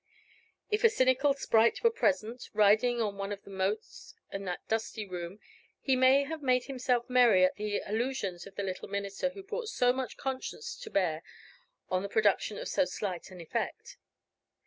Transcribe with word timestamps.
If 0.71 0.83
a 0.83 0.89
cynical 0.89 1.35
sprite 1.35 1.83
were 1.83 1.91
present, 1.91 2.49
riding 2.55 2.99
on 3.03 3.19
one 3.19 3.31
of 3.31 3.43
the 3.43 3.51
motes 3.51 4.15
in 4.31 4.45
that 4.45 4.67
dusty 4.67 5.05
room, 5.05 5.39
he 5.79 5.95
may 5.95 6.23
have 6.23 6.41
made 6.41 6.63
himself 6.63 7.07
merry 7.07 7.43
at 7.45 7.53
the 7.55 7.83
illusions 7.85 8.47
of 8.47 8.55
the 8.55 8.63
little 8.63 8.87
minister 8.87 9.29
who 9.29 9.43
brought 9.43 9.67
so 9.69 9.93
much 9.93 10.17
conscience 10.17 10.75
to 10.77 10.89
bear 10.89 11.21
on 11.91 12.01
the 12.01 12.09
production 12.09 12.57
of 12.57 12.67
so 12.67 12.83
slight 12.85 13.29
an 13.29 13.39
effect. 13.41 13.97